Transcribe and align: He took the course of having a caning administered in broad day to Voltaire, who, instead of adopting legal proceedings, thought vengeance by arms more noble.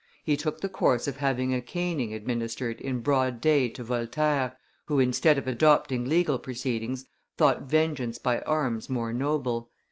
He 0.23 0.35
took 0.35 0.61
the 0.61 0.67
course 0.67 1.07
of 1.07 1.17
having 1.17 1.53
a 1.53 1.61
caning 1.61 2.11
administered 2.11 2.81
in 2.81 3.01
broad 3.01 3.39
day 3.39 3.69
to 3.69 3.83
Voltaire, 3.83 4.57
who, 4.85 4.97
instead 4.99 5.37
of 5.37 5.47
adopting 5.47 6.09
legal 6.09 6.39
proceedings, 6.39 7.05
thought 7.37 7.69
vengeance 7.69 8.17
by 8.17 8.39
arms 8.41 8.89
more 8.89 9.13
noble. 9.13 9.69